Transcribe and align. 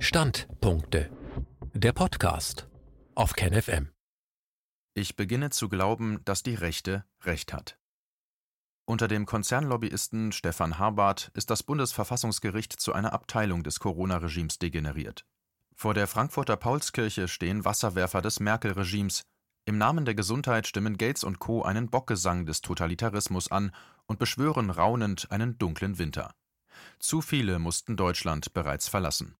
Standpunkte. 0.00 1.10
Der 1.74 1.92
Podcast 1.92 2.68
auf 3.16 3.32
KenFM. 3.32 3.90
Ich 4.94 5.16
beginne 5.16 5.50
zu 5.50 5.68
glauben, 5.68 6.20
dass 6.24 6.44
die 6.44 6.54
Rechte 6.54 7.04
Recht 7.24 7.52
hat. 7.52 7.80
Unter 8.84 9.08
dem 9.08 9.26
Konzernlobbyisten 9.26 10.30
Stefan 10.30 10.78
Habart 10.78 11.32
ist 11.34 11.50
das 11.50 11.64
Bundesverfassungsgericht 11.64 12.72
zu 12.72 12.92
einer 12.92 13.12
Abteilung 13.12 13.64
des 13.64 13.80
Corona-Regimes 13.80 14.60
degeneriert. 14.60 15.26
Vor 15.74 15.94
der 15.94 16.06
Frankfurter 16.06 16.56
Paulskirche 16.56 17.26
stehen 17.26 17.64
Wasserwerfer 17.64 18.22
des 18.22 18.38
Merkel-Regimes. 18.38 19.22
Im 19.64 19.78
Namen 19.78 20.04
der 20.04 20.14
Gesundheit 20.14 20.68
stimmen 20.68 20.96
Gates 20.96 21.24
und 21.24 21.40
Co. 21.40 21.62
einen 21.62 21.90
Bockgesang 21.90 22.46
des 22.46 22.60
Totalitarismus 22.60 23.50
an 23.50 23.72
und 24.06 24.20
beschwören 24.20 24.70
raunend 24.70 25.32
einen 25.32 25.58
dunklen 25.58 25.98
Winter. 25.98 26.32
Zu 27.00 27.20
viele 27.20 27.58
mussten 27.58 27.96
Deutschland 27.96 28.52
bereits 28.54 28.86
verlassen. 28.86 29.34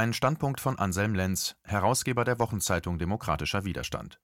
Ein 0.00 0.14
Standpunkt 0.14 0.62
von 0.62 0.78
Anselm 0.78 1.14
Lenz, 1.14 1.56
Herausgeber 1.62 2.24
der 2.24 2.38
Wochenzeitung 2.38 2.98
Demokratischer 2.98 3.66
Widerstand. 3.66 4.18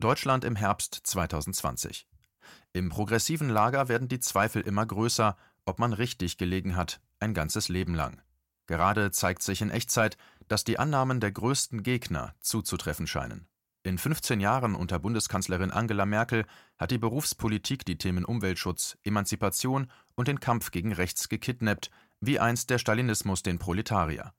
Deutschland 0.00 0.44
im 0.44 0.56
Herbst 0.56 1.02
2020. 1.04 2.08
Im 2.72 2.88
progressiven 2.88 3.48
Lager 3.48 3.88
werden 3.88 4.08
die 4.08 4.18
Zweifel 4.18 4.62
immer 4.62 4.84
größer, 4.84 5.36
ob 5.66 5.78
man 5.78 5.92
richtig 5.92 6.36
gelegen 6.36 6.74
hat, 6.74 7.00
ein 7.20 7.32
ganzes 7.32 7.68
Leben 7.68 7.94
lang. 7.94 8.20
Gerade 8.66 9.12
zeigt 9.12 9.42
sich 9.42 9.62
in 9.62 9.70
Echtzeit, 9.70 10.16
dass 10.48 10.64
die 10.64 10.80
Annahmen 10.80 11.20
der 11.20 11.30
größten 11.30 11.84
Gegner 11.84 12.34
zuzutreffen 12.40 13.06
scheinen. 13.06 13.46
In 13.84 13.98
15 13.98 14.40
Jahren 14.40 14.74
unter 14.74 14.98
Bundeskanzlerin 14.98 15.70
Angela 15.70 16.06
Merkel 16.06 16.44
hat 16.76 16.90
die 16.90 16.98
Berufspolitik 16.98 17.84
die 17.84 17.98
Themen 17.98 18.24
Umweltschutz, 18.24 18.98
Emanzipation 19.04 19.92
und 20.16 20.26
den 20.26 20.40
Kampf 20.40 20.72
gegen 20.72 20.92
rechts 20.92 21.28
gekidnappt, 21.28 21.92
wie 22.18 22.40
einst 22.40 22.68
der 22.70 22.78
Stalinismus 22.78 23.44
den 23.44 23.60
Proletarier. 23.60 24.34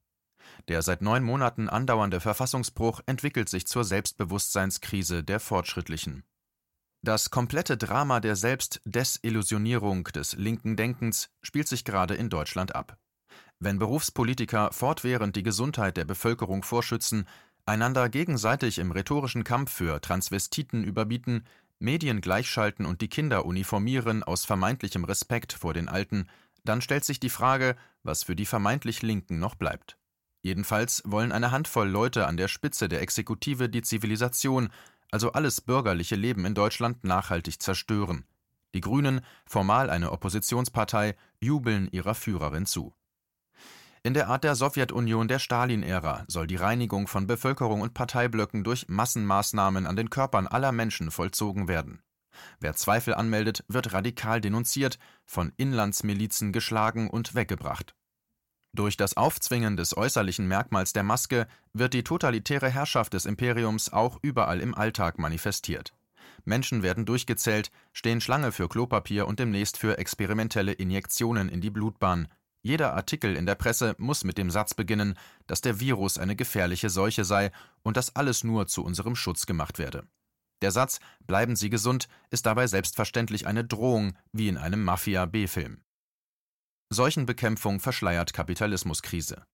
Der 0.68 0.82
seit 0.82 1.02
neun 1.02 1.24
Monaten 1.24 1.70
andauernde 1.70 2.20
Verfassungsbruch 2.20 3.02
entwickelt 3.06 3.50
sich 3.50 3.68
zur 3.68 3.84
Selbstbewusstseinskrise 3.84 5.24
der 5.24 5.40
Fortschrittlichen. 5.40 6.24
Das 7.04 7.30
komplette 7.30 7.78
Drama 7.78 8.20
der 8.20 8.36
Selbstdesillusionierung 8.36 10.06
des 10.06 10.34
linken 10.34 10.76
Denkens 10.76 11.30
spielt 11.42 11.68
sich 11.68 11.86
gerade 11.86 12.16
in 12.16 12.30
Deutschland 12.30 12.76
ab. 12.76 12.98
Wenn 13.60 13.80
Berufspolitiker 13.80 14.72
fortwährend 14.72 15.36
die 15.36 15.44
Gesundheit 15.44 15.98
der 15.98 16.06
Bevölkerung 16.06 16.64
vorschützen, 16.64 17.28
einander 17.66 18.10
gegenseitig 18.10 18.80
im 18.80 18.92
rhetorischen 18.92 19.44
Kampf 19.44 19.72
für 19.72 20.02
Transvestiten 20.02 20.84
überbieten, 20.84 21.46
Medien 21.80 22.22
gleichschalten 22.22 22.86
und 22.86 23.02
die 23.02 23.08
Kinder 23.08 23.46
uniformieren 23.46 24.24
aus 24.24 24.46
vermeintlichem 24.46 25.04
Respekt 25.04 25.54
vor 25.54 25.74
den 25.74 25.88
Alten, 25.88 26.28
dann 26.64 26.82
stellt 26.82 27.06
sich 27.06 27.20
die 27.20 27.30
Frage, 27.30 27.76
was 28.04 28.24
für 28.24 28.36
die 28.36 28.46
vermeintlich 28.46 29.02
Linken 29.02 29.40
noch 29.40 29.56
bleibt. 29.56 29.98
Jedenfalls 30.42 31.02
wollen 31.06 31.32
eine 31.32 31.52
Handvoll 31.52 31.90
Leute 31.90 32.28
an 32.28 32.38
der 32.38 32.48
Spitze 32.48 32.88
der 32.88 33.02
Exekutive 33.02 33.70
die 33.70 33.82
Zivilisation, 33.82 34.70
also 35.12 35.32
alles 35.32 35.62
bürgerliche 35.62 36.16
Leben 36.16 36.46
in 36.46 36.54
Deutschland 36.54 37.04
nachhaltig 37.04 37.62
zerstören. 37.62 38.26
Die 38.74 38.82
Grünen, 38.82 39.22
formal 39.46 39.90
eine 39.90 40.12
Oppositionspartei, 40.12 41.16
jubeln 41.40 41.88
ihrer 41.92 42.16
Führerin 42.16 42.66
zu. 42.66 42.94
In 44.04 44.14
der 44.14 44.30
Art 44.30 44.44
der 44.44 44.56
Sowjetunion 44.56 45.28
der 45.28 45.40
Stalin-Ära 45.40 46.26
soll 46.28 46.48
die 46.48 46.56
Reinigung 46.56 47.08
von 47.08 47.28
Bevölkerung 47.28 47.82
und 47.82 47.94
Parteiblöcken 47.94 48.64
durch 48.64 48.88
Massenmaßnahmen 48.88 49.86
an 49.86 49.96
den 49.96 50.10
Körpern 50.10 50.48
aller 50.48 50.72
Menschen 50.72 51.12
vollzogen 51.12 51.68
werden. 51.68 52.02
Wer 52.60 52.76
Zweifel 52.76 53.16
anmeldet, 53.16 53.64
wird 53.68 53.94
radikal 53.94 54.40
denunziert, 54.40 55.00
von 55.26 55.52
Inlandsmilizen 55.58 56.54
geschlagen 56.54 57.10
und 57.10 57.36
weggebracht. 57.36 57.96
Durch 58.78 58.96
das 58.96 59.18
Aufzwingen 59.18 59.76
des 59.76 59.98
äußerlichen 59.98 60.48
Merkmals 60.48 60.94
der 60.94 61.02
Maske 61.02 61.48
wird 61.74 61.96
die 61.96 62.04
totalitäre 62.04 62.70
Herrschaft 62.70 63.16
des 63.16 63.26
Imperiums 63.26 63.92
auch 63.92 64.20
überall 64.22 64.60
im 64.60 64.76
Alltag 64.76 65.18
manifestiert. 65.18 65.96
Menschen 66.46 66.84
werden 66.84 67.04
durchgezählt, 67.04 67.72
stehen 67.92 68.22
Schlange 68.22 68.52
für 68.52 68.70
Klopapier 68.70 69.28
und 69.28 69.40
demnächst 69.40 69.78
für 69.78 69.98
experimentelle 69.98 70.74
Injektionen 70.74 71.50
in 71.50 71.60
die 71.60 71.72
Blutbahn. 71.72 72.28
Jeder 72.62 72.94
Artikel 72.94 73.36
in 73.36 73.48
der 73.48 73.56
Presse 73.56 73.96
muss 73.98 74.24
mit 74.24 74.38
dem 74.38 74.52
Satz 74.52 74.76
beginnen, 74.76 75.18
dass 75.48 75.62
der 75.62 75.80
Virus 75.80 76.20
eine 76.20 76.36
gefährliche 76.36 76.92
Seuche 76.92 77.26
sei 77.26 77.52
und 77.82 77.98
dass 77.98 78.16
alles 78.16 78.44
nur 78.44 78.68
zu 78.68 78.86
unserem 78.86 79.16
Schutz 79.16 79.48
gemacht 79.48 79.80
werde. 79.80 80.04
Der 80.62 80.70
Satz 80.70 81.00
Bleiben 81.26 81.56
Sie 81.56 81.72
gesund 81.72 82.08
ist 82.30 82.46
dabei 82.46 82.68
selbstverständlich 82.68 83.48
eine 83.48 83.66
Drohung, 83.66 84.16
wie 84.34 84.50
in 84.50 84.58
einem 84.58 84.84
Mafia-B-Film. 84.84 85.82
Seuchenbekämpfung 86.90 87.80
verschleiert 87.82 88.34
Kapitalismuskrise. 88.34 89.46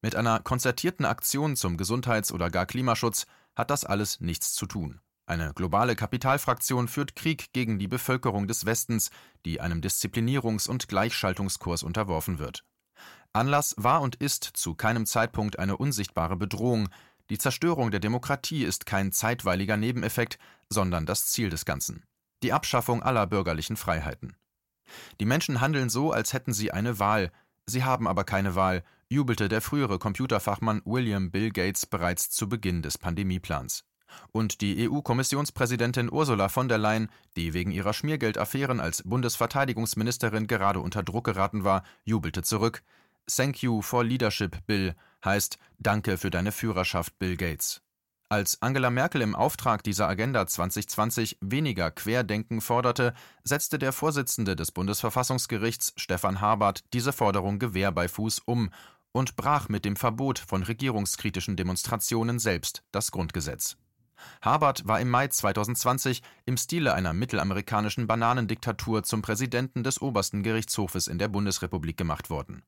Mit 0.00 0.16
einer 0.16 0.40
konzertierten 0.40 1.04
Aktion 1.04 1.56
zum 1.56 1.76
Gesundheits- 1.76 2.32
oder 2.32 2.50
gar 2.50 2.66
Klimaschutz 2.66 3.26
hat 3.54 3.70
das 3.70 3.84
alles 3.84 4.20
nichts 4.20 4.54
zu 4.54 4.66
tun. 4.66 5.00
Eine 5.26 5.52
globale 5.54 5.94
Kapitalfraktion 5.94 6.88
führt 6.88 7.14
Krieg 7.14 7.52
gegen 7.52 7.78
die 7.78 7.86
Bevölkerung 7.86 8.48
des 8.48 8.64
Westens, 8.64 9.10
die 9.44 9.60
einem 9.60 9.80
Disziplinierungs- 9.80 10.68
und 10.68 10.88
Gleichschaltungskurs 10.88 11.82
unterworfen 11.82 12.38
wird. 12.38 12.64
Anlass 13.32 13.74
war 13.78 14.00
und 14.00 14.16
ist 14.16 14.44
zu 14.44 14.74
keinem 14.74 15.06
Zeitpunkt 15.06 15.58
eine 15.58 15.76
unsichtbare 15.76 16.36
Bedrohung. 16.36 16.88
Die 17.30 17.38
Zerstörung 17.38 17.90
der 17.90 18.00
Demokratie 18.00 18.64
ist 18.64 18.84
kein 18.84 19.12
zeitweiliger 19.12 19.76
Nebeneffekt, 19.76 20.38
sondern 20.68 21.06
das 21.06 21.26
Ziel 21.26 21.50
des 21.50 21.64
Ganzen. 21.64 22.02
Die 22.42 22.52
Abschaffung 22.52 23.02
aller 23.02 23.26
bürgerlichen 23.26 23.76
Freiheiten. 23.76 24.36
Die 25.20 25.24
Menschen 25.24 25.60
handeln 25.60 25.88
so, 25.88 26.12
als 26.12 26.32
hätten 26.32 26.52
sie 26.52 26.72
eine 26.72 26.98
Wahl, 26.98 27.30
sie 27.66 27.84
haben 27.84 28.06
aber 28.06 28.24
keine 28.24 28.54
Wahl, 28.54 28.82
jubelte 29.08 29.48
der 29.48 29.60
frühere 29.60 29.98
Computerfachmann 29.98 30.82
William 30.84 31.30
Bill 31.30 31.50
Gates 31.50 31.86
bereits 31.86 32.30
zu 32.30 32.48
Beginn 32.48 32.82
des 32.82 32.98
Pandemieplans. 32.98 33.84
Und 34.32 34.60
die 34.60 34.88
EU-Kommissionspräsidentin 34.88 36.10
Ursula 36.12 36.48
von 36.48 36.68
der 36.68 36.78
Leyen, 36.78 37.08
die 37.36 37.54
wegen 37.54 37.70
ihrer 37.70 37.92
Schmiergeldaffären 37.92 38.80
als 38.80 39.02
Bundesverteidigungsministerin 39.04 40.46
gerade 40.46 40.80
unter 40.80 41.02
Druck 41.02 41.24
geraten 41.24 41.64
war, 41.64 41.82
jubelte 42.04 42.42
zurück. 42.42 42.82
Thank 43.26 43.62
you 43.62 43.82
for 43.82 44.04
leadership, 44.04 44.66
Bill, 44.66 44.94
heißt 45.24 45.58
Danke 45.78 46.18
für 46.18 46.30
deine 46.30 46.52
Führerschaft, 46.52 47.18
Bill 47.18 47.36
Gates. 47.36 47.82
Als 48.32 48.62
Angela 48.62 48.88
Merkel 48.88 49.20
im 49.20 49.34
Auftrag 49.34 49.82
dieser 49.82 50.08
Agenda 50.08 50.46
2020 50.46 51.36
weniger 51.42 51.90
Querdenken 51.90 52.62
forderte, 52.62 53.12
setzte 53.44 53.78
der 53.78 53.92
Vorsitzende 53.92 54.56
des 54.56 54.72
Bundesverfassungsgerichts 54.72 55.92
Stefan 55.96 56.40
Habart 56.40 56.82
diese 56.94 57.12
Forderung 57.12 57.58
Gewehr 57.58 57.92
bei 57.92 58.08
Fuß 58.08 58.38
um 58.46 58.70
und 59.12 59.36
brach 59.36 59.68
mit 59.68 59.84
dem 59.84 59.96
Verbot 59.96 60.38
von 60.38 60.62
regierungskritischen 60.62 61.56
Demonstrationen 61.56 62.38
selbst 62.38 62.82
das 62.90 63.10
Grundgesetz. 63.10 63.76
Habart 64.42 64.86
war 64.86 65.00
im 65.00 65.10
Mai 65.10 65.28
2020 65.28 66.22
im 66.44 66.56
Stile 66.56 66.94
einer 66.94 67.12
mittelamerikanischen 67.12 68.06
Bananendiktatur 68.06 69.02
zum 69.02 69.22
Präsidenten 69.22 69.82
des 69.82 70.00
obersten 70.00 70.42
Gerichtshofes 70.42 71.06
in 71.06 71.18
der 71.18 71.28
Bundesrepublik 71.28 71.96
gemacht 71.96 72.30
worden. 72.30 72.62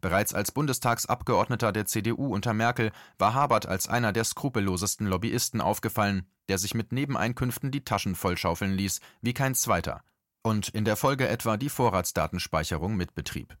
Bereits 0.00 0.34
als 0.34 0.52
Bundestagsabgeordneter 0.52 1.72
der 1.72 1.86
CDU 1.86 2.34
unter 2.34 2.54
Merkel 2.54 2.92
war 3.18 3.34
Habert 3.34 3.66
als 3.66 3.88
einer 3.88 4.12
der 4.12 4.24
skrupellosesten 4.24 5.06
Lobbyisten 5.06 5.60
aufgefallen, 5.60 6.26
der 6.48 6.58
sich 6.58 6.74
mit 6.74 6.92
Nebeneinkünften 6.92 7.70
die 7.70 7.84
Taschen 7.84 8.14
vollschaufeln 8.14 8.72
ließ, 8.72 9.00
wie 9.20 9.34
kein 9.34 9.54
zweiter, 9.54 10.02
und 10.42 10.68
in 10.68 10.84
der 10.84 10.96
Folge 10.96 11.28
etwa 11.28 11.56
die 11.56 11.68
Vorratsdatenspeicherung 11.68 12.96
mitbetrieb. 12.96 13.56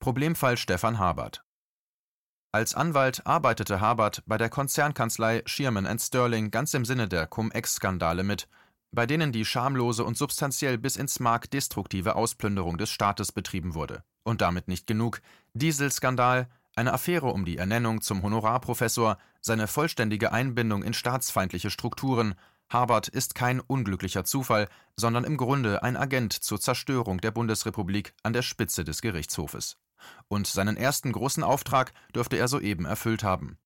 Problemfall 0.00 0.56
Stefan 0.56 0.98
Habert 0.98 1.44
als 2.52 2.74
Anwalt 2.74 3.26
arbeitete 3.26 3.80
Habert 3.80 4.22
bei 4.26 4.36
der 4.36 4.50
Konzernkanzlei 4.50 5.42
Shearman 5.46 5.98
Sterling 5.98 6.50
ganz 6.50 6.74
im 6.74 6.84
Sinne 6.84 7.08
der 7.08 7.26
Cum-Ex-Skandale 7.26 8.24
mit, 8.24 8.46
bei 8.90 9.06
denen 9.06 9.32
die 9.32 9.46
schamlose 9.46 10.04
und 10.04 10.18
substanziell 10.18 10.76
bis 10.76 10.96
ins 10.96 11.18
Mark 11.18 11.50
destruktive 11.50 12.14
Ausplünderung 12.14 12.76
des 12.76 12.90
Staates 12.90 13.32
betrieben 13.32 13.74
wurde. 13.74 14.04
Und 14.22 14.42
damit 14.42 14.68
nicht 14.68 14.86
genug. 14.86 15.22
Dieselskandal, 15.54 16.46
eine 16.76 16.92
Affäre 16.92 17.28
um 17.28 17.46
die 17.46 17.56
Ernennung 17.56 18.02
zum 18.02 18.22
Honorarprofessor, 18.22 19.16
seine 19.40 19.66
vollständige 19.66 20.32
Einbindung 20.32 20.82
in 20.82 20.92
staatsfeindliche 20.92 21.70
Strukturen. 21.70 22.34
Habert 22.68 23.08
ist 23.08 23.34
kein 23.34 23.60
unglücklicher 23.60 24.24
Zufall, 24.24 24.68
sondern 24.94 25.24
im 25.24 25.38
Grunde 25.38 25.82
ein 25.82 25.96
Agent 25.96 26.34
zur 26.34 26.60
Zerstörung 26.60 27.18
der 27.22 27.30
Bundesrepublik 27.30 28.12
an 28.22 28.34
der 28.34 28.42
Spitze 28.42 28.84
des 28.84 29.00
Gerichtshofes 29.00 29.78
und 30.28 30.46
seinen 30.46 30.76
ersten 30.76 31.12
großen 31.12 31.42
Auftrag 31.42 31.92
dürfte 32.14 32.36
er 32.36 32.48
soeben 32.48 32.84
erfüllt 32.84 33.22
haben. 33.22 33.58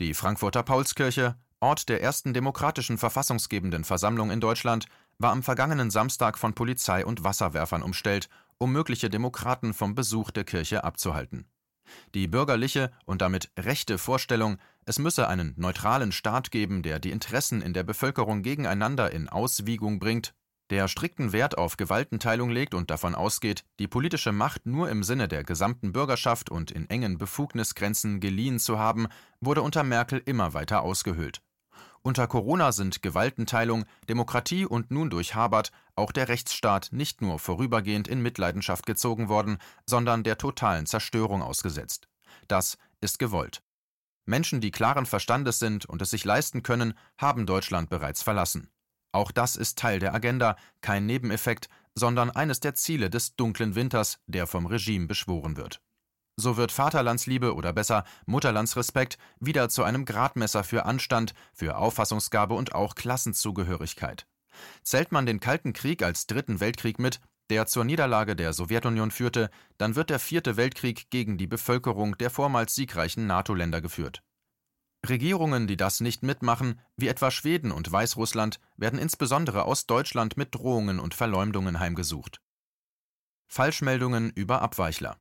Die 0.00 0.14
Frankfurter 0.14 0.62
Paulskirche, 0.62 1.36
Ort 1.60 1.90
der 1.90 2.02
ersten 2.02 2.32
demokratischen 2.32 2.96
verfassungsgebenden 2.96 3.84
Versammlung 3.84 4.30
in 4.30 4.40
Deutschland, 4.40 4.86
war 5.18 5.32
am 5.32 5.42
vergangenen 5.42 5.90
Samstag 5.90 6.38
von 6.38 6.54
Polizei 6.54 7.04
und 7.04 7.22
Wasserwerfern 7.22 7.82
umstellt, 7.82 8.30
um 8.56 8.72
mögliche 8.72 9.10
Demokraten 9.10 9.74
vom 9.74 9.94
Besuch 9.94 10.30
der 10.30 10.44
Kirche 10.44 10.84
abzuhalten. 10.84 11.46
Die 12.14 12.28
bürgerliche 12.28 12.90
und 13.04 13.20
damit 13.20 13.50
rechte 13.58 13.98
Vorstellung, 13.98 14.56
es 14.86 14.98
müsse 14.98 15.28
einen 15.28 15.52
neutralen 15.56 16.12
Staat 16.12 16.50
geben, 16.50 16.82
der 16.82 16.98
die 16.98 17.10
Interessen 17.10 17.60
in 17.60 17.74
der 17.74 17.82
Bevölkerung 17.82 18.42
gegeneinander 18.42 19.10
in 19.12 19.28
Auswiegung 19.28 19.98
bringt, 19.98 20.34
der 20.70 20.86
strikten 20.86 21.32
Wert 21.32 21.58
auf 21.58 21.76
Gewaltenteilung 21.76 22.48
legt 22.48 22.74
und 22.74 22.90
davon 22.90 23.14
ausgeht, 23.14 23.64
die 23.80 23.88
politische 23.88 24.32
Macht 24.32 24.66
nur 24.66 24.88
im 24.88 25.02
Sinne 25.02 25.26
der 25.26 25.42
gesamten 25.42 25.92
Bürgerschaft 25.92 26.48
und 26.48 26.70
in 26.70 26.88
engen 26.88 27.18
Befugnisgrenzen 27.18 28.20
geliehen 28.20 28.60
zu 28.60 28.78
haben, 28.78 29.08
wurde 29.40 29.62
unter 29.62 29.82
Merkel 29.82 30.22
immer 30.24 30.54
weiter 30.54 30.82
ausgehöhlt. 30.82 31.42
Unter 32.02 32.26
Corona 32.28 32.72
sind 32.72 33.02
Gewaltenteilung, 33.02 33.84
Demokratie 34.08 34.64
und 34.64 34.90
nun 34.90 35.10
durch 35.10 35.34
Habert 35.34 35.70
auch 35.96 36.12
der 36.12 36.28
Rechtsstaat 36.28 36.88
nicht 36.92 37.20
nur 37.20 37.38
vorübergehend 37.38 38.08
in 38.08 38.22
Mitleidenschaft 38.22 38.86
gezogen 38.86 39.28
worden, 39.28 39.58
sondern 39.86 40.22
der 40.22 40.38
totalen 40.38 40.86
Zerstörung 40.86 41.42
ausgesetzt. 41.42 42.08
Das 42.48 42.78
ist 43.00 43.18
gewollt. 43.18 43.62
Menschen, 44.24 44.60
die 44.60 44.70
klaren 44.70 45.04
Verstandes 45.04 45.58
sind 45.58 45.84
und 45.86 46.00
es 46.00 46.10
sich 46.10 46.24
leisten 46.24 46.62
können, 46.62 46.94
haben 47.18 47.44
Deutschland 47.44 47.90
bereits 47.90 48.22
verlassen. 48.22 48.70
Auch 49.12 49.32
das 49.32 49.56
ist 49.56 49.78
Teil 49.78 49.98
der 49.98 50.14
Agenda, 50.14 50.56
kein 50.80 51.06
Nebeneffekt, 51.06 51.68
sondern 51.94 52.30
eines 52.30 52.60
der 52.60 52.74
Ziele 52.74 53.10
des 53.10 53.36
dunklen 53.36 53.74
Winters, 53.74 54.20
der 54.26 54.46
vom 54.46 54.66
Regime 54.66 55.06
beschworen 55.06 55.56
wird. 55.56 55.80
So 56.36 56.56
wird 56.56 56.72
Vaterlandsliebe 56.72 57.54
oder 57.54 57.72
besser 57.72 58.04
Mutterlandsrespekt 58.24 59.18
wieder 59.40 59.68
zu 59.68 59.82
einem 59.82 60.04
Gradmesser 60.04 60.64
für 60.64 60.86
Anstand, 60.86 61.34
für 61.52 61.76
Auffassungsgabe 61.76 62.54
und 62.54 62.74
auch 62.74 62.94
Klassenzugehörigkeit. 62.94 64.26
Zählt 64.82 65.12
man 65.12 65.26
den 65.26 65.40
Kalten 65.40 65.72
Krieg 65.72 66.02
als 66.02 66.26
Dritten 66.26 66.60
Weltkrieg 66.60 66.98
mit, 66.98 67.20
der 67.50 67.66
zur 67.66 67.84
Niederlage 67.84 68.36
der 68.36 68.52
Sowjetunion 68.52 69.10
führte, 69.10 69.50
dann 69.76 69.96
wird 69.96 70.08
der 70.08 70.20
Vierte 70.20 70.56
Weltkrieg 70.56 71.10
gegen 71.10 71.36
die 71.36 71.48
Bevölkerung 71.48 72.16
der 72.16 72.30
vormals 72.30 72.74
siegreichen 72.74 73.26
NATO-Länder 73.26 73.80
geführt. 73.80 74.22
Regierungen, 75.08 75.66
die 75.66 75.76
das 75.76 76.00
nicht 76.00 76.22
mitmachen, 76.22 76.80
wie 76.96 77.08
etwa 77.08 77.30
Schweden 77.30 77.72
und 77.72 77.90
Weißrussland, 77.90 78.60
werden 78.76 78.98
insbesondere 78.98 79.64
aus 79.64 79.86
Deutschland 79.86 80.36
mit 80.36 80.54
Drohungen 80.54 81.00
und 81.00 81.14
Verleumdungen 81.14 81.80
heimgesucht. 81.80 82.40
Falschmeldungen 83.48 84.30
über 84.30 84.62
Abweichler. 84.62 85.16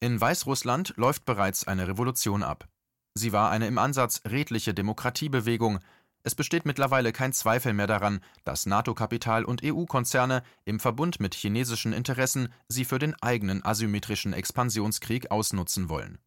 In 0.00 0.18
Weißrussland 0.18 0.94
läuft 0.96 1.26
bereits 1.26 1.66
eine 1.66 1.86
Revolution 1.86 2.42
ab. 2.42 2.68
Sie 3.14 3.32
war 3.32 3.50
eine 3.50 3.66
im 3.66 3.76
Ansatz 3.76 4.22
redliche 4.24 4.72
Demokratiebewegung. 4.72 5.80
Es 6.22 6.34
besteht 6.34 6.64
mittlerweile 6.64 7.12
kein 7.12 7.32
Zweifel 7.32 7.74
mehr 7.74 7.86
daran, 7.86 8.20
dass 8.44 8.66
NATO-Kapital 8.66 9.44
und 9.44 9.62
EU-Konzerne 9.64 10.42
im 10.64 10.80
Verbund 10.80 11.20
mit 11.20 11.34
chinesischen 11.34 11.92
Interessen 11.92 12.52
sie 12.68 12.84
für 12.84 12.98
den 12.98 13.14
eigenen 13.20 13.64
asymmetrischen 13.64 14.32
Expansionskrieg 14.32 15.30
ausnutzen 15.30 15.88
wollen. 15.88 16.18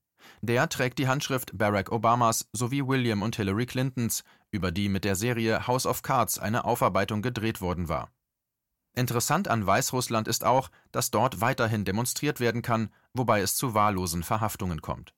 Der 0.41 0.67
trägt 0.69 0.99
die 0.99 1.07
Handschrift 1.07 1.57
Barack 1.57 1.91
Obamas 1.91 2.49
sowie 2.53 2.85
William 2.85 3.21
und 3.21 3.35
Hillary 3.35 3.65
Clintons, 3.65 4.23
über 4.51 4.71
die 4.71 4.89
mit 4.89 5.03
der 5.03 5.15
Serie 5.15 5.67
House 5.67 5.85
of 5.85 6.01
Cards 6.01 6.39
eine 6.39 6.65
Aufarbeitung 6.65 7.21
gedreht 7.21 7.61
worden 7.61 7.89
war. 7.89 8.09
Interessant 8.95 9.47
an 9.47 9.65
Weißrussland 9.65 10.27
ist 10.27 10.43
auch, 10.43 10.69
dass 10.91 11.09
dort 11.09 11.41
weiterhin 11.41 11.83
demonstriert 11.83 12.39
werden 12.39 12.61
kann, 12.61 12.89
wobei 13.13 13.41
es 13.41 13.55
zu 13.55 13.73
wahllosen 13.73 14.23
Verhaftungen 14.23 14.81
kommt. 14.81 15.13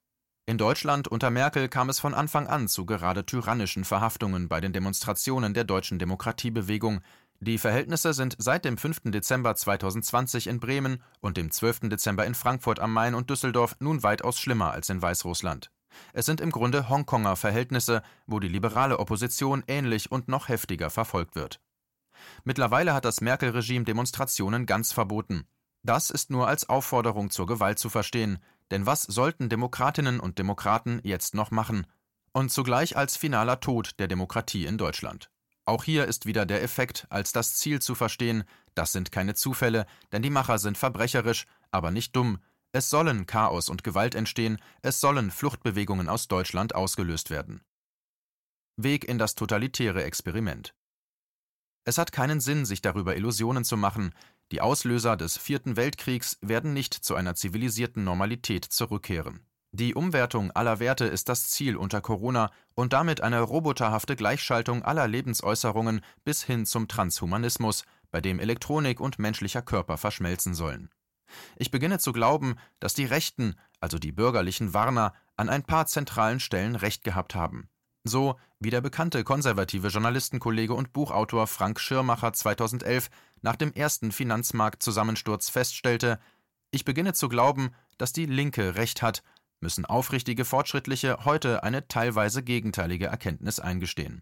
In 0.47 0.59
Deutschland 0.59 1.07
unter 1.07 1.31
Merkel 1.31 1.67
kam 1.69 1.89
es 1.89 1.99
von 1.99 2.13
Anfang 2.13 2.45
an 2.45 2.67
zu 2.67 2.85
gerade 2.85 3.25
tyrannischen 3.25 3.83
Verhaftungen 3.83 4.47
bei 4.47 4.61
den 4.61 4.73
Demonstrationen 4.73 5.55
der 5.55 5.63
deutschen 5.63 5.97
Demokratiebewegung, 5.97 7.01
die 7.45 7.57
Verhältnisse 7.57 8.13
sind 8.13 8.35
seit 8.39 8.65
dem 8.65 8.77
5. 8.77 9.03
Dezember 9.05 9.55
2020 9.55 10.47
in 10.47 10.59
Bremen 10.59 11.01
und 11.21 11.37
dem 11.37 11.51
12. 11.51 11.81
Dezember 11.89 12.25
in 12.25 12.35
Frankfurt 12.35 12.79
am 12.79 12.91
Main 12.91 13.15
und 13.15 13.29
Düsseldorf 13.29 13.75
nun 13.79 14.03
weitaus 14.03 14.39
schlimmer 14.39 14.71
als 14.71 14.89
in 14.89 15.01
Weißrussland. 15.01 15.71
Es 16.13 16.25
sind 16.25 16.41
im 16.41 16.51
Grunde 16.51 16.89
Hongkonger 16.89 17.35
Verhältnisse, 17.35 18.01
wo 18.25 18.39
die 18.39 18.47
liberale 18.47 18.99
Opposition 18.99 19.63
ähnlich 19.67 20.11
und 20.11 20.27
noch 20.27 20.49
heftiger 20.49 20.89
verfolgt 20.89 21.35
wird. 21.35 21.61
Mittlerweile 22.43 22.93
hat 22.93 23.05
das 23.05 23.21
Merkel-Regime 23.21 23.85
Demonstrationen 23.85 24.65
ganz 24.65 24.91
verboten. 24.91 25.45
Das 25.83 26.09
ist 26.09 26.31
nur 26.31 26.47
als 26.47 26.67
Aufforderung 26.67 27.29
zur 27.29 27.45
Gewalt 27.45 27.79
zu 27.79 27.89
verstehen, 27.89 28.39
denn 28.71 28.85
was 28.85 29.03
sollten 29.03 29.49
Demokratinnen 29.49 30.19
und 30.19 30.39
Demokraten 30.39 30.99
jetzt 31.03 31.35
noch 31.35 31.51
machen? 31.51 31.85
Und 32.33 32.51
zugleich 32.51 32.97
als 32.97 33.15
finaler 33.15 33.59
Tod 33.59 33.99
der 33.99 34.07
Demokratie 34.07 34.65
in 34.65 34.77
Deutschland. 34.77 35.29
Auch 35.65 35.83
hier 35.83 36.05
ist 36.05 36.27
wieder 36.27 36.45
der 36.45 36.61
Effekt 36.61 37.07
als 37.09 37.31
das 37.31 37.55
Ziel 37.55 37.81
zu 37.81 37.95
verstehen, 37.95 38.43
das 38.75 38.91
sind 38.91 39.11
keine 39.11 39.33
Zufälle, 39.33 39.87
denn 40.11 40.21
die 40.21 40.29
Macher 40.29 40.59
sind 40.59 40.77
verbrecherisch, 40.77 41.47
aber 41.71 41.89
nicht 41.89 42.15
dumm. 42.15 42.39
Es 42.71 42.89
sollen 42.89 43.25
Chaos 43.25 43.69
und 43.69 43.83
Gewalt 43.83 44.15
entstehen, 44.15 44.59
es 44.81 44.99
sollen 44.99 45.31
Fluchtbewegungen 45.31 46.09
aus 46.09 46.27
Deutschland 46.27 46.75
ausgelöst 46.75 47.29
werden. 47.29 47.63
Weg 48.77 49.05
in 49.05 49.17
das 49.17 49.33
totalitäre 49.35 50.03
Experiment. 50.03 50.75
Es 51.85 51.97
hat 51.97 52.11
keinen 52.11 52.41
Sinn, 52.41 52.65
sich 52.65 52.81
darüber 52.81 53.15
Illusionen 53.15 53.63
zu 53.63 53.77
machen, 53.77 54.13
die 54.51 54.61
Auslöser 54.61 55.17
des 55.17 55.37
Vierten 55.37 55.77
Weltkriegs 55.77 56.37
werden 56.41 56.73
nicht 56.73 56.93
zu 56.93 57.15
einer 57.15 57.35
zivilisierten 57.35 58.03
Normalität 58.03 58.65
zurückkehren. 58.65 59.45
Die 59.77 59.93
Umwertung 59.93 60.51
aller 60.51 60.79
Werte 60.79 61.03
ist 61.03 61.27
das 61.27 61.49
Ziel 61.49 61.75
unter 61.75 61.99
Corona 61.99 62.49
und 62.75 62.93
damit 62.93 63.19
eine 63.19 63.41
roboterhafte 63.41 64.15
Gleichschaltung 64.15 64.83
aller 64.83 65.05
Lebensäußerungen 65.05 65.99
bis 66.23 66.43
hin 66.43 66.65
zum 66.65 66.87
Transhumanismus, 66.87 67.83
bei 68.09 68.21
dem 68.21 68.39
Elektronik 68.39 69.01
und 69.01 69.19
menschlicher 69.19 69.61
Körper 69.61 69.97
verschmelzen 69.97 70.53
sollen. 70.53 70.89
Ich 71.57 71.71
beginne 71.71 71.99
zu 71.99 72.13
glauben, 72.13 72.55
dass 72.79 72.93
die 72.93 73.03
Rechten, 73.03 73.55
also 73.81 73.99
die 73.99 74.13
bürgerlichen 74.13 74.73
Warner, 74.73 75.13
an 75.35 75.49
ein 75.49 75.63
paar 75.63 75.87
zentralen 75.87 76.39
Stellen 76.39 76.77
recht 76.77 77.03
gehabt 77.03 77.35
haben. 77.35 77.67
So 78.05 78.39
wie 78.61 78.69
der 78.69 78.79
bekannte 78.79 79.25
konservative 79.25 79.89
Journalistenkollege 79.89 80.73
und 80.73 80.93
Buchautor 80.93 81.47
Frank 81.47 81.81
Schirmacher 81.81 82.31
2011 82.31 83.09
nach 83.41 83.57
dem 83.57 83.73
ersten 83.73 84.13
Finanzmarktzusammensturz 84.13 85.49
feststellte, 85.49 86.17
ich 86.71 86.85
beginne 86.85 87.13
zu 87.13 87.27
glauben, 87.27 87.71
dass 87.97 88.13
die 88.13 88.25
Linke 88.25 88.75
recht 88.75 89.01
hat 89.01 89.21
müssen 89.59 89.85
aufrichtige 89.85 90.45
Fortschrittliche 90.45 91.25
heute 91.25 91.63
eine 91.63 91.87
teilweise 91.87 92.43
gegenteilige 92.43 93.07
Erkenntnis 93.07 93.59
eingestehen. 93.59 94.21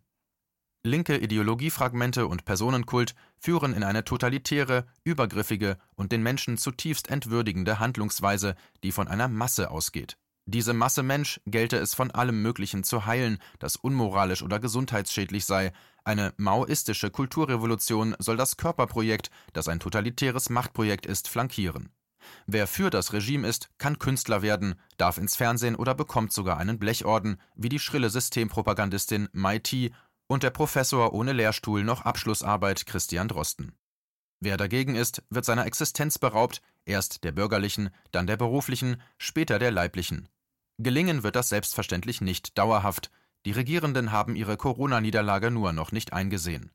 Linke 0.86 1.18
Ideologiefragmente 1.18 2.28
und 2.28 2.44
Personenkult 2.44 3.16
führen 3.38 3.74
in 3.74 3.84
eine 3.84 4.04
totalitäre, 4.04 4.86
übergriffige 5.06 5.78
und 5.96 6.12
den 6.12 6.22
Menschen 6.22 6.58
zutiefst 6.58 7.10
entwürdigende 7.10 7.80
Handlungsweise, 7.80 8.56
die 8.84 8.92
von 8.92 9.08
einer 9.08 9.30
Masse 9.30 9.72
ausgeht. 9.72 10.18
Diese 10.46 10.74
Masse 10.74 11.02
Mensch 11.02 11.40
gelte 11.46 11.78
es 11.78 11.94
von 11.94 12.12
allem 12.12 12.42
Möglichen 12.42 12.84
zu 12.84 13.06
heilen, 13.06 13.38
das 13.60 13.78
unmoralisch 13.78 14.44
oder 14.44 14.60
gesundheitsschädlich 14.60 15.46
sei. 15.46 15.72
Eine 16.04 16.34
maoistische 16.36 17.10
Kulturrevolution 17.12 18.14
soll 18.20 18.36
das 18.36 18.58
Körperprojekt, 18.58 19.32
das 19.54 19.70
ein 19.70 19.80
totalitäres 19.80 20.50
Machtprojekt 20.50 21.06
ist, 21.06 21.30
flankieren. 21.30 21.94
Wer 22.46 22.68
für 22.68 22.90
das 22.90 23.14
Regime 23.14 23.48
ist, 23.48 23.70
kann 23.78 24.00
Künstler 24.00 24.42
werden, 24.42 24.76
darf 24.98 25.18
ins 25.18 25.36
Fernsehen 25.36 25.76
oder 25.76 25.96
bekommt 25.96 26.34
sogar 26.34 26.58
einen 26.58 26.80
Blechorden, 26.80 27.38
wie 27.56 27.70
die 27.70 27.80
schrille 27.80 28.10
Systempropagandistin 28.10 29.30
Mai 29.32 29.60
T 29.60 29.92
und 30.28 30.44
der 30.44 30.50
Professor 30.50 31.14
ohne 31.14 31.34
Lehrstuhl 31.34 31.84
noch 31.84 32.02
Abschlussarbeit 32.02 32.86
Christian 32.86 33.28
Drosten. 33.28 33.74
Wer 34.40 34.58
dagegen 34.58 34.96
ist, 34.96 35.24
wird 35.30 35.46
seiner 35.46 35.66
Existenz 35.66 36.20
beraubt, 36.20 36.62
erst 36.86 37.24
der 37.24 37.32
bürgerlichen, 37.32 37.92
dann 38.12 38.28
der 38.28 38.36
beruflichen, 38.36 39.02
später 39.18 39.58
der 39.58 39.72
leiblichen. 39.72 40.28
Gelingen 40.80 41.24
wird 41.24 41.36
das 41.36 41.50
selbstverständlich 41.50 42.20
nicht 42.20 42.58
dauerhaft. 42.58 43.10
Die 43.46 43.52
Regierenden 43.52 44.12
haben 44.12 44.36
ihre 44.36 44.58
Corona-Niederlage 44.58 45.52
nur 45.52 45.72
noch 45.72 45.92
nicht 45.92 46.14
eingesehen. 46.14 46.72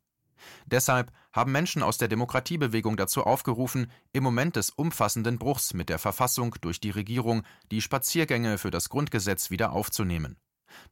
Deshalb 0.66 1.12
haben 1.32 1.52
Menschen 1.52 1.82
aus 1.82 1.98
der 1.98 2.08
Demokratiebewegung 2.08 2.96
dazu 2.96 3.24
aufgerufen, 3.24 3.90
im 4.12 4.22
Moment 4.22 4.56
des 4.56 4.70
umfassenden 4.70 5.38
Bruchs 5.38 5.74
mit 5.74 5.88
der 5.88 5.98
Verfassung 5.98 6.54
durch 6.60 6.80
die 6.80 6.90
Regierung 6.90 7.42
die 7.70 7.80
Spaziergänge 7.80 8.58
für 8.58 8.70
das 8.70 8.88
Grundgesetz 8.88 9.50
wieder 9.50 9.72
aufzunehmen. 9.72 10.36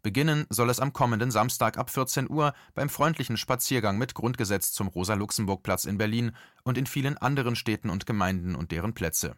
Beginnen 0.02 0.46
soll 0.48 0.70
es 0.70 0.80
am 0.80 0.92
kommenden 0.92 1.30
Samstag 1.30 1.78
ab 1.78 1.90
14 1.90 2.30
Uhr 2.30 2.54
beim 2.74 2.88
freundlichen 2.88 3.36
Spaziergang 3.36 3.98
mit 3.98 4.14
Grundgesetz 4.14 4.72
zum 4.72 4.88
Rosa-Luxemburg-Platz 4.88 5.84
in 5.84 5.98
Berlin 5.98 6.32
und 6.64 6.78
in 6.78 6.86
vielen 6.86 7.18
anderen 7.18 7.56
Städten 7.56 7.90
und 7.90 8.06
Gemeinden 8.06 8.54
und 8.54 8.72
deren 8.72 8.94
Plätze. 8.94 9.36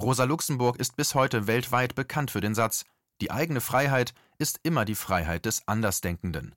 Rosa 0.00 0.24
Luxemburg 0.24 0.78
ist 0.78 0.96
bis 0.96 1.14
heute 1.14 1.46
weltweit 1.46 1.94
bekannt 1.94 2.30
für 2.30 2.40
den 2.40 2.54
Satz 2.54 2.84
Die 3.20 3.30
eigene 3.30 3.60
Freiheit 3.60 4.14
ist 4.38 4.60
immer 4.62 4.84
die 4.84 4.94
Freiheit 4.94 5.44
des 5.44 5.66
Andersdenkenden. 5.66 6.54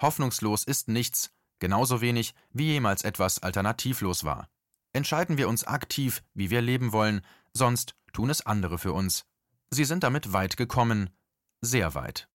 Hoffnungslos 0.00 0.64
ist 0.64 0.88
nichts, 0.88 1.32
genauso 1.58 2.00
wenig 2.00 2.34
wie 2.52 2.72
jemals 2.72 3.02
etwas 3.02 3.42
alternativlos 3.42 4.24
war. 4.24 4.48
Entscheiden 4.92 5.38
wir 5.38 5.48
uns 5.48 5.64
aktiv, 5.64 6.22
wie 6.34 6.50
wir 6.50 6.62
leben 6.62 6.92
wollen, 6.92 7.20
sonst 7.52 7.94
tun 8.12 8.30
es 8.30 8.44
andere 8.46 8.78
für 8.78 8.92
uns. 8.92 9.24
Sie 9.70 9.84
sind 9.84 10.02
damit 10.02 10.32
weit 10.32 10.56
gekommen, 10.56 11.10
sehr 11.60 11.94
weit. 11.94 12.28